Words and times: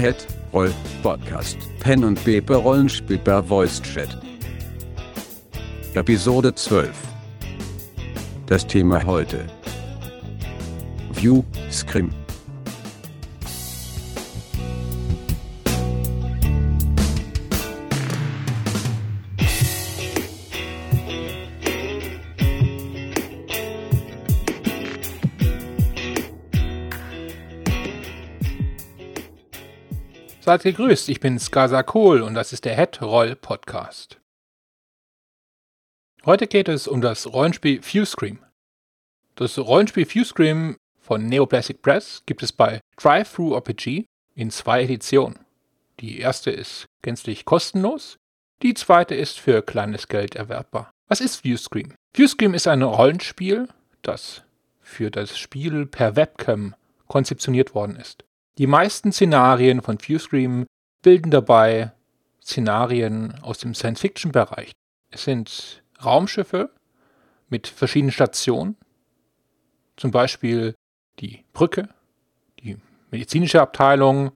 Head 0.00 0.16
Roll 0.54 0.72
Podcast 1.02 1.58
Pen 1.80 2.04
und 2.04 2.24
Paper 2.24 2.56
Rollenspiel 2.56 3.18
per 3.18 3.42
Voice 3.42 3.82
Chat. 3.82 4.08
Episode 5.94 6.54
12. 6.54 6.90
Das 8.46 8.66
Thema 8.66 9.04
heute. 9.04 9.44
View 11.12 11.44
Scrim. 11.70 12.19
Seid 30.50 30.64
gegrüßt, 30.64 31.08
ich 31.10 31.20
bin 31.20 31.38
Skaza 31.38 31.84
Kohl 31.84 32.22
und 32.22 32.34
das 32.34 32.52
ist 32.52 32.64
der 32.64 32.74
Head 32.74 33.00
Roll 33.02 33.36
Podcast. 33.36 34.18
Heute 36.24 36.48
geht 36.48 36.68
es 36.68 36.88
um 36.88 37.00
das 37.00 37.32
Rollenspiel 37.32 37.80
Viewscream. 37.84 38.40
Das 39.36 39.56
Rollenspiel 39.60 40.06
Viewscream 40.06 40.76
von 40.98 41.24
Neoplastic 41.26 41.82
Press 41.82 42.24
gibt 42.26 42.42
es 42.42 42.50
bei 42.50 42.80
Drive-Thru 42.96 43.54
RPG 43.54 44.06
in 44.34 44.50
zwei 44.50 44.82
Editionen. 44.82 45.38
Die 46.00 46.18
erste 46.18 46.50
ist 46.50 46.86
gänzlich 47.02 47.44
kostenlos, 47.44 48.16
die 48.62 48.74
zweite 48.74 49.14
ist 49.14 49.38
für 49.38 49.62
kleines 49.62 50.08
Geld 50.08 50.34
erwerbbar. 50.34 50.90
Was 51.06 51.20
ist 51.20 51.44
Viewscream? 51.44 51.94
Viewscream 52.12 52.54
ist 52.54 52.66
ein 52.66 52.82
Rollenspiel, 52.82 53.68
das 54.02 54.42
für 54.80 55.12
das 55.12 55.38
Spiel 55.38 55.86
per 55.86 56.16
Webcam 56.16 56.74
konzeptioniert 57.06 57.76
worden 57.76 57.94
ist. 57.94 58.24
Die 58.58 58.66
meisten 58.66 59.12
Szenarien 59.12 59.80
von 59.82 59.98
Viewscream 59.98 60.66
bilden 61.02 61.30
dabei 61.30 61.92
Szenarien 62.42 63.38
aus 63.42 63.58
dem 63.58 63.74
Science-Fiction-Bereich. 63.74 64.72
Es 65.10 65.24
sind 65.24 65.82
Raumschiffe 66.04 66.70
mit 67.48 67.66
verschiedenen 67.66 68.12
Stationen, 68.12 68.76
zum 69.96 70.10
Beispiel 70.10 70.74
die 71.18 71.44
Brücke, 71.52 71.88
die 72.60 72.76
medizinische 73.10 73.60
Abteilung, 73.60 74.32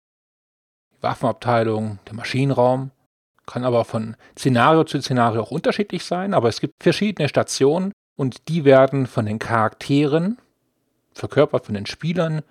die 0.96 1.02
Waffenabteilung, 1.02 1.98
der 2.06 2.14
Maschinenraum. 2.14 2.90
Kann 3.46 3.64
aber 3.64 3.84
von 3.84 4.16
Szenario 4.38 4.84
zu 4.84 5.00
Szenario 5.00 5.42
auch 5.42 5.50
unterschiedlich 5.50 6.04
sein, 6.04 6.32
aber 6.32 6.48
es 6.48 6.60
gibt 6.60 6.82
verschiedene 6.82 7.28
Stationen 7.28 7.92
und 8.16 8.48
die 8.48 8.64
werden 8.64 9.06
von 9.06 9.26
den 9.26 9.38
Charakteren, 9.38 10.38
verkörpert 11.12 11.66
von 11.66 11.74
den 11.74 11.86
Spielern, 11.86 12.42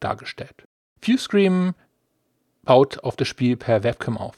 dargestellt. 0.00 0.64
Viewscream 1.00 1.74
baut 2.62 2.98
auf 3.04 3.16
das 3.16 3.28
Spiel 3.28 3.56
per 3.56 3.82
Webcam 3.82 4.18
auf. 4.18 4.36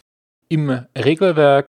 Im 0.49 0.71
Regelwerk 0.97 1.67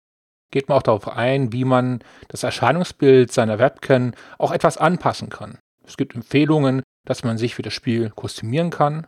geht 0.51 0.69
man 0.69 0.79
auch 0.79 0.83
darauf 0.83 1.09
ein, 1.09 1.53
wie 1.53 1.65
man 1.65 2.01
das 2.29 2.43
Erscheinungsbild 2.43 3.33
seiner 3.33 3.59
Webcam 3.59 4.13
auch 4.39 4.53
etwas 4.53 4.79
anpassen 4.79 5.29
kann. 5.29 5.59
Es 5.85 5.97
gibt 5.97 6.15
Empfehlungen, 6.15 6.83
dass 7.05 7.25
man 7.25 7.39
sich 7.39 7.55
für 7.55 7.63
das 7.63 7.75
Spiel 7.75 8.11
kostümieren 8.11 8.71
kann 8.71 9.07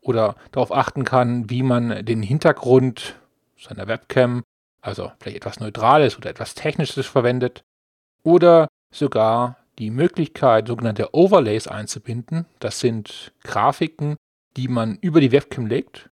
oder 0.00 0.36
darauf 0.52 0.72
achten 0.72 1.04
kann, 1.04 1.50
wie 1.50 1.62
man 1.62 2.04
den 2.04 2.22
Hintergrund 2.22 3.16
seiner 3.58 3.88
Webcam, 3.88 4.42
also 4.80 5.12
vielleicht 5.20 5.38
etwas 5.38 5.60
Neutrales 5.60 6.16
oder 6.16 6.30
etwas 6.30 6.54
Technisches 6.54 7.06
verwendet 7.06 7.62
oder 8.22 8.68
sogar 8.92 9.56
die 9.78 9.90
Möglichkeit, 9.90 10.68
sogenannte 10.68 11.14
Overlays 11.14 11.66
einzubinden. 11.66 12.46
Das 12.60 12.80
sind 12.80 13.32
Grafiken, 13.42 14.16
die 14.56 14.68
man 14.68 14.96
über 15.00 15.20
die 15.20 15.32
Webcam 15.32 15.66
legt, 15.66 16.10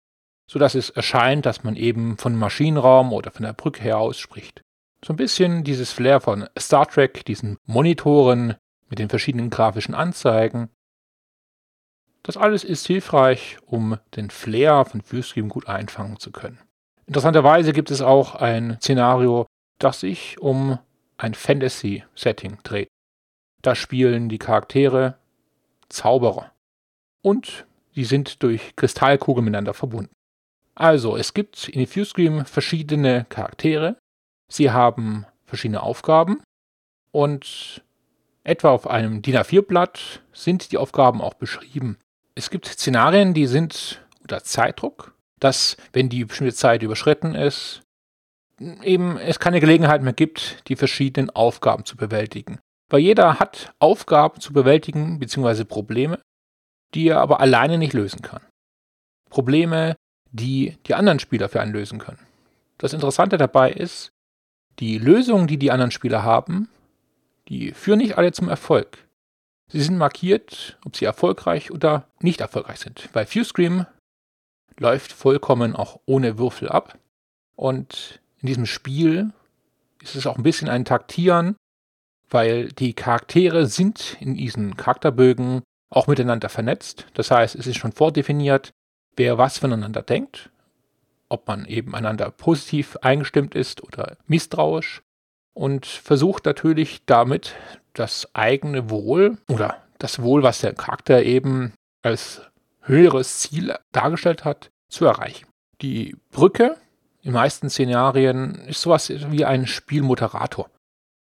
sodass 0.47 0.75
es 0.75 0.91
erscheint, 0.91 1.47
dass 1.47 1.65
man 1.65 1.77
eben 1.77 2.19
von 2.19 2.37
Maschinenraum 2.37 3.13
oder 3.13 3.31
von 3.31 3.45
der 3.45 3.53
Brücke 3.53 3.83
her 3.83 3.99
aus 3.99 4.19
spricht. 4.19 4.63
So 5.05 5.13
ein 5.13 5.17
bisschen 5.17 5.65
dieses 5.65 5.93
Flair 5.93 6.21
von 6.21 6.49
Star 6.59 6.87
Trek, 6.87 7.25
diesen 7.25 7.57
Monitoren 7.67 8.57
mit 8.89 8.99
den 8.99 9.09
verschiedenen 9.09 9.51
grafischen 9.51 9.95
Anzeigen. 9.95 10.71
Das 12.23 12.37
alles 12.37 12.65
ist 12.65 12.87
hilfreich, 12.87 13.59
um 13.65 13.99
den 14.17 14.31
Flair 14.31 14.85
von 14.85 15.03
Viewstream 15.03 15.49
gut 15.49 15.69
einfangen 15.69 16.19
zu 16.19 16.33
können. 16.33 16.59
Interessanterweise 17.07 17.73
gibt 17.73 17.91
es 17.91 18.03
auch 18.03 18.35
ein 18.35 18.77
Szenario, 18.81 19.47
das 19.79 20.01
sich 20.01 20.39
um 20.41 20.79
ein 21.17 21.35
Fantasy-Setting 21.35 22.59
dreht. 22.65 22.89
Da 23.63 23.75
spielen 23.75 24.29
die 24.29 24.39
Charaktere 24.39 25.17
Zauberer. 25.89 26.53
Und 27.23 27.67
die 27.95 28.05
sind 28.05 28.43
durch 28.43 28.77
Kristallkugeln 28.77 29.45
miteinander 29.45 29.75
verbunden. 29.75 30.13
Also, 30.75 31.17
es 31.17 31.35
gibt 31.35 31.69
in 31.69 31.81
Diffuse 31.81 32.45
verschiedene 32.45 33.27
Charaktere. 33.29 33.97
Sie 34.49 34.71
haben 34.71 35.27
verschiedene 35.45 35.83
Aufgaben 35.83 36.41
und 37.11 37.83
etwa 38.45 38.71
auf 38.71 38.87
einem 38.87 39.23
DIN 39.23 39.37
A4-Blatt 39.37 40.23
sind 40.33 40.71
die 40.71 40.79
Aufgaben 40.79 41.21
auch 41.21 41.35
beschrieben. 41.35 41.99
Es 42.35 42.51
gibt 42.51 42.67
Szenarien, 42.67 43.35
die 43.35 43.47
sind 43.47 44.07
unter 44.21 44.45
Zeitdruck, 44.45 45.15
dass, 45.41 45.77
wenn 45.93 46.09
die 46.09 46.25
bestimmte 46.25 46.55
Zeit 46.55 46.83
überschritten 46.83 47.35
ist, 47.35 47.83
eben 48.61 49.17
es 49.17 49.41
keine 49.41 49.61
Gelegenheit 49.61 50.03
mehr 50.03 50.13
gibt, 50.13 50.69
die 50.69 50.77
verschiedenen 50.77 51.31
Aufgaben 51.31 51.85
zu 51.85 51.97
bewältigen. 51.97 52.61
Weil 52.91 53.01
jeder 53.01 53.39
hat 53.39 53.73
Aufgaben 53.79 54.41
zu 54.41 54.53
bewältigen 54.53 55.19
bzw. 55.19 55.65
Probleme 55.65 56.21
die 56.95 57.09
er 57.09 57.21
aber 57.21 57.41
alleine 57.41 57.79
nicht 57.79 57.93
lösen 57.93 58.23
kann. 58.23 58.43
Probleme, 59.31 59.97
die 60.31 60.77
die 60.87 60.95
anderen 60.95 61.19
Spieler 61.19 61.49
für 61.49 61.61
einen 61.61 61.73
lösen 61.73 61.99
können. 61.99 62.27
Das 62.79 62.93
Interessante 62.93 63.37
dabei 63.37 63.73
ist, 63.73 64.11
die 64.79 64.99
Lösungen, 64.99 65.47
die 65.47 65.59
die 65.59 65.71
anderen 65.71 65.91
Spieler 65.91 66.23
haben, 66.23 66.69
die 67.49 67.73
führen 67.73 67.99
nicht 67.99 68.17
alle 68.17 68.33
zum 68.33 68.49
Erfolg. 68.49 69.07
Sie 69.71 69.81
sind 69.81 69.99
markiert, 69.99 70.79
ob 70.85 70.97
sie 70.97 71.05
erfolgreich 71.05 71.71
oder 71.71 72.09
nicht 72.21 72.41
erfolgreich 72.41 72.79
sind. 72.79 73.09
Weil 73.13 73.27
Viewscream 73.27 73.87
läuft 74.79 75.13
vollkommen 75.13 75.75
auch 75.75 76.01
ohne 76.07 76.39
Würfel 76.39 76.69
ab. 76.69 76.99
Und 77.57 78.21
in 78.41 78.47
diesem 78.47 78.67
Spiel 78.67 79.33
ist 80.01 80.15
es 80.15 80.27
auch 80.27 80.37
ein 80.37 80.43
bisschen 80.43 80.69
ein 80.69 80.85
Taktieren, 80.85 81.57
weil 82.31 82.69
die 82.69 82.95
Charaktere 82.95 83.67
sind 83.67 84.17
in 84.21 84.35
diesen 84.35 84.77
Charakterbögen 84.77 85.63
auch 85.91 86.07
miteinander 86.07 86.49
vernetzt. 86.49 87.07
Das 87.15 87.31
heißt, 87.31 87.55
es 87.55 87.67
ist 87.67 87.79
schon 87.79 87.93
vordefiniert, 87.93 88.73
wer 89.17 89.39
was 89.39 89.59
voneinander 89.59 90.03
denkt, 90.03 90.51
ob 91.29 91.47
man 91.49 91.65
eben 91.67 91.95
einander 91.95 92.31
positiv 92.31 92.97
eingestimmt 93.03 93.55
ist 93.55 93.83
oder 93.83 94.17
misstrauisch 94.27 95.03
und 95.55 95.87
versucht 95.87 96.45
natürlich 96.45 97.05
damit 97.07 97.55
das 97.95 98.29
eigene 98.35 98.91
Wohl 98.91 99.39
oder 99.49 99.83
das 99.99 100.23
Wohl, 100.23 100.43
was 100.43 100.61
der 100.61 100.75
Charakter 100.75 101.23
eben 101.23 101.73
als 102.03 102.43
höheres 102.83 103.39
Ziel 103.41 103.75
dargestellt 103.93 104.45
hat, 104.45 104.71
zu 104.89 105.05
erreichen. 105.05 105.47
Die 105.83 106.17
Brücke 106.31 106.77
in 107.23 107.33
meisten 107.33 107.69
Szenarien 107.69 108.55
ist 108.67 108.81
sowas 108.81 109.13
wie 109.31 109.45
ein 109.45 109.67
Spielmoderator. 109.67 110.71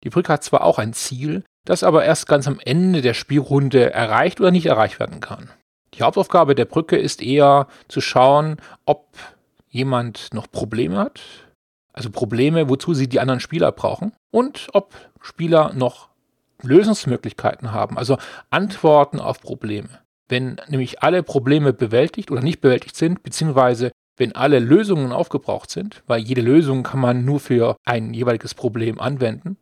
Die 0.06 0.12
Brücke 0.12 0.32
hat 0.32 0.44
zwar 0.44 0.64
auch 0.64 0.78
ein 0.78 0.94
Ziel, 0.94 1.44
das 1.66 1.84
aber 1.84 2.06
erst 2.06 2.28
ganz 2.28 2.48
am 2.48 2.60
Ende 2.64 3.02
der 3.02 3.16
Spielrunde 3.16 3.92
erreicht 3.92 4.40
oder 4.40 4.52
nicht 4.52 4.68
erreicht 4.68 5.00
werden 5.00 5.20
kann. 5.20 5.50
Die 5.96 6.04
Hauptaufgabe 6.04 6.54
der 6.54 6.66
Brücke 6.66 6.96
ist 6.96 7.24
eher 7.24 7.68
zu 7.88 8.02
schauen, 8.02 8.58
ob 8.86 9.18
jemand 9.70 10.34
noch 10.34 10.50
Probleme 10.50 10.98
hat, 10.98 11.22
also 11.92 12.12
Probleme, 12.12 12.70
wozu 12.70 12.94
sie 12.94 13.10
die 13.10 13.20
anderen 13.20 13.40
Spieler 13.40 13.72
brauchen, 13.72 14.14
und 14.32 14.68
ob 14.74 14.94
Spieler 15.22 15.74
noch 15.74 16.10
Lösungsmöglichkeiten 16.62 17.72
haben, 17.72 17.98
also 17.98 18.18
Antworten 18.52 19.20
auf 19.20 19.42
Probleme. 19.42 19.90
Wenn 20.30 20.58
nämlich 20.68 21.02
alle 21.02 21.24
Probleme 21.24 21.74
bewältigt 21.74 22.30
oder 22.30 22.42
nicht 22.42 22.62
bewältigt 22.62 22.96
sind, 22.96 23.24
beziehungsweise 23.24 23.92
wenn 24.18 24.36
alle 24.36 24.60
Lösungen 24.60 25.12
aufgebraucht 25.12 25.72
sind, 25.72 26.04
weil 26.06 26.22
jede 26.22 26.42
Lösung 26.42 26.84
kann 26.84 27.00
man 27.00 27.26
nur 27.26 27.40
für 27.40 27.76
ein 27.86 28.14
jeweiliges 28.14 28.54
Problem 28.54 29.00
anwenden, 29.00 29.58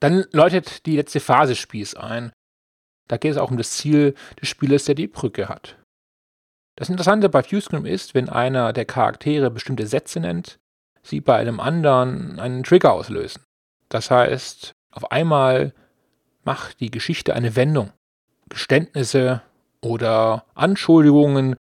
dann 0.00 0.24
läutet 0.32 0.86
die 0.86 0.96
letzte 0.96 1.20
Phase 1.20 1.54
Spiels 1.54 1.94
ein. 1.94 2.32
Da 3.08 3.16
geht 3.16 3.32
es 3.32 3.38
auch 3.38 3.50
um 3.50 3.56
das 3.56 3.72
Ziel 3.72 4.14
des 4.40 4.48
Spielers, 4.48 4.84
der 4.84 4.94
die 4.94 5.06
Brücke 5.06 5.48
hat. 5.48 5.76
Das 6.76 6.90
Interessante 6.90 7.28
bei 7.28 7.42
Viewscreen 7.42 7.86
ist, 7.86 8.14
wenn 8.14 8.28
einer 8.28 8.72
der 8.72 8.84
Charaktere 8.84 9.50
bestimmte 9.50 9.86
Sätze 9.86 10.20
nennt, 10.20 10.58
sie 11.02 11.20
bei 11.20 11.36
einem 11.36 11.60
anderen 11.60 12.38
einen 12.38 12.64
Trigger 12.64 12.92
auslösen. 12.92 13.42
Das 13.88 14.10
heißt, 14.10 14.72
auf 14.92 15.10
einmal 15.10 15.72
macht 16.44 16.80
die 16.80 16.90
Geschichte 16.90 17.34
eine 17.34 17.56
Wendung. 17.56 17.92
Geständnisse 18.48 19.42
oder 19.80 20.44
Anschuldigungen, 20.54 21.56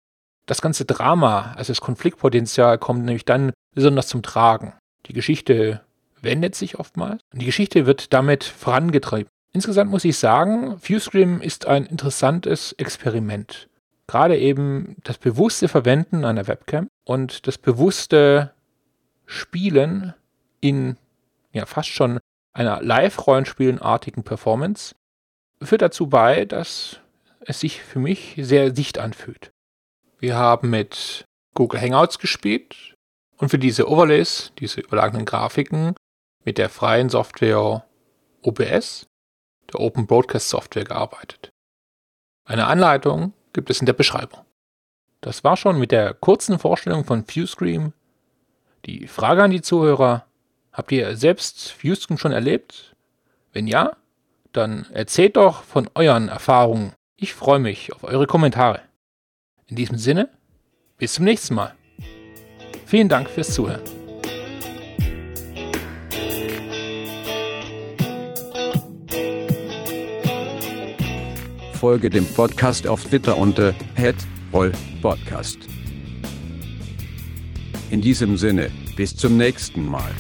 das 0.45 0.61
ganze 0.61 0.85
Drama, 0.85 1.53
also 1.55 1.71
das 1.71 1.81
Konfliktpotenzial 1.81 2.77
kommt 2.77 3.05
nämlich 3.05 3.25
dann 3.25 3.53
besonders 3.75 4.07
zum 4.07 4.23
Tragen. 4.23 4.73
Die 5.05 5.13
Geschichte 5.13 5.81
wendet 6.21 6.55
sich 6.55 6.79
oftmals. 6.79 7.21
Die 7.33 7.45
Geschichte 7.45 7.85
wird 7.85 8.13
damit 8.13 8.43
vorangetrieben. 8.43 9.29
Insgesamt 9.53 9.91
muss 9.91 10.05
ich 10.05 10.17
sagen, 10.17 10.79
Viewscream 10.79 11.41
ist 11.41 11.67
ein 11.67 11.85
interessantes 11.85 12.73
Experiment. 12.73 13.67
Gerade 14.07 14.37
eben 14.37 14.97
das 15.03 15.17
bewusste 15.17 15.67
Verwenden 15.67 16.25
einer 16.25 16.47
Webcam 16.47 16.87
und 17.05 17.47
das 17.47 17.57
bewusste 17.57 18.53
Spielen 19.25 20.13
in 20.59 20.97
ja 21.53 21.65
fast 21.65 21.89
schon 21.89 22.19
einer 22.53 22.81
Live-Rollenspielenartigen 22.81 24.23
Performance 24.23 24.95
führt 25.61 25.81
dazu 25.81 26.07
bei, 26.07 26.45
dass 26.45 26.99
es 27.41 27.59
sich 27.59 27.81
für 27.81 27.99
mich 27.99 28.35
sehr 28.37 28.71
dicht 28.71 28.97
anfühlt. 28.97 29.51
Wir 30.19 30.35
haben 30.35 30.69
mit 30.69 31.25
Google 31.53 31.81
Hangouts 31.81 32.19
gespielt 32.19 32.95
und 33.37 33.49
für 33.49 33.59
diese 33.59 33.89
Overlays, 33.89 34.51
diese 34.59 34.81
überlagenen 34.81 35.25
Grafiken, 35.25 35.95
mit 36.43 36.57
der 36.57 36.69
freien 36.69 37.09
Software 37.09 37.85
OBS, 38.41 39.07
der 39.71 39.79
Open 39.79 40.07
Broadcast 40.07 40.49
Software, 40.49 40.83
gearbeitet. 40.83 41.49
Eine 42.45 42.67
Anleitung 42.67 43.33
gibt 43.53 43.69
es 43.69 43.79
in 43.79 43.85
der 43.85 43.93
Beschreibung. 43.93 44.41
Das 45.21 45.43
war 45.43 45.55
schon 45.55 45.77
mit 45.79 45.91
der 45.91 46.13
kurzen 46.13 46.57
Vorstellung 46.57 47.05
von 47.05 47.27
ViewScreen. 47.27 47.93
Die 48.85 49.07
Frage 49.07 49.43
an 49.43 49.51
die 49.51 49.61
Zuhörer, 49.61 50.25
habt 50.73 50.91
ihr 50.91 51.15
selbst 51.15 51.75
ViewScreen 51.81 52.17
schon 52.17 52.31
erlebt? 52.31 52.95
Wenn 53.53 53.67
ja, 53.67 53.95
dann 54.51 54.87
erzählt 54.91 55.37
doch 55.37 55.63
von 55.63 55.89
euren 55.93 56.29
Erfahrungen. 56.29 56.93
Ich 57.15 57.33
freue 57.33 57.59
mich 57.59 57.93
auf 57.93 58.03
eure 58.03 58.25
Kommentare. 58.25 58.81
In 59.67 59.75
diesem 59.75 59.97
Sinne, 59.97 60.29
bis 60.97 61.13
zum 61.13 61.25
nächsten 61.25 61.55
Mal. 61.55 61.75
Vielen 62.85 63.07
Dank 63.07 63.29
fürs 63.29 63.53
Zuhören. 63.53 64.00
Folge 71.81 72.11
dem 72.11 72.27
Podcast 72.27 72.85
auf 72.85 73.05
Twitter 73.05 73.35
unter 73.35 73.73
@rollpodcast. 74.53 75.57
In 77.89 78.01
diesem 78.01 78.37
Sinne, 78.37 78.69
bis 78.95 79.15
zum 79.15 79.35
nächsten 79.35 79.87
Mal. 79.87 80.11